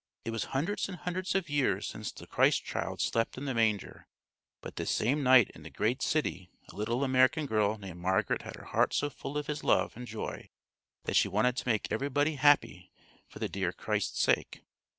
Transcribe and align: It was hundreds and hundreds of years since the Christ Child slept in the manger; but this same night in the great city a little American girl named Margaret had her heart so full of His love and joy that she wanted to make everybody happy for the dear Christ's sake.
It 0.25 0.31
was 0.31 0.45
hundreds 0.45 0.89
and 0.89 0.97
hundreds 0.97 1.35
of 1.35 1.47
years 1.47 1.85
since 1.87 2.11
the 2.11 2.25
Christ 2.25 2.63
Child 2.65 3.01
slept 3.01 3.37
in 3.37 3.45
the 3.45 3.53
manger; 3.53 4.07
but 4.61 4.75
this 4.75 4.89
same 4.89 5.21
night 5.21 5.51
in 5.53 5.61
the 5.61 5.69
great 5.69 6.01
city 6.01 6.49
a 6.71 6.75
little 6.75 7.03
American 7.03 7.45
girl 7.45 7.77
named 7.77 7.99
Margaret 7.99 8.41
had 8.41 8.55
her 8.55 8.65
heart 8.65 8.95
so 8.95 9.11
full 9.11 9.37
of 9.37 9.45
His 9.45 9.63
love 9.63 9.95
and 9.95 10.07
joy 10.07 10.49
that 11.03 11.15
she 11.15 11.27
wanted 11.27 11.55
to 11.57 11.67
make 11.67 11.91
everybody 11.91 12.33
happy 12.37 12.91
for 13.27 13.37
the 13.37 13.47
dear 13.47 13.71
Christ's 13.71 14.19
sake. 14.21 14.63